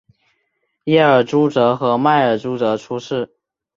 [0.85, 3.37] 耶尔朱哲和迈尔朱哲出世。